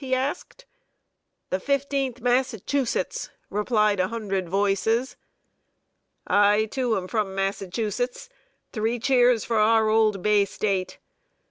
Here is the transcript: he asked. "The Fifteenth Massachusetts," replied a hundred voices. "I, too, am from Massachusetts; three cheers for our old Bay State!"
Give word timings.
he 0.03 0.15
asked. 0.15 0.65
"The 1.51 1.59
Fifteenth 1.59 2.21
Massachusetts," 2.21 3.29
replied 3.51 3.99
a 3.99 4.07
hundred 4.07 4.49
voices. 4.49 5.15
"I, 6.25 6.65
too, 6.65 6.97
am 6.97 7.07
from 7.07 7.35
Massachusetts; 7.35 8.27
three 8.73 8.97
cheers 8.97 9.45
for 9.45 9.57
our 9.59 9.89
old 9.89 10.23
Bay 10.23 10.45
State!" 10.45 10.97